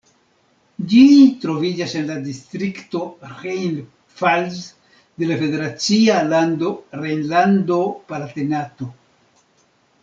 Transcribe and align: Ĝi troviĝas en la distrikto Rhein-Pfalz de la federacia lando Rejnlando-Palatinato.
Ĝi 0.91 1.01
troviĝas 1.43 1.91
en 1.99 2.07
la 2.11 2.15
distrikto 2.23 3.01
Rhein-Pfalz 3.43 4.59
de 5.21 5.31
la 5.33 5.39
federacia 5.45 6.17
lando 6.33 6.75
Rejnlando-Palatinato. 7.05 8.95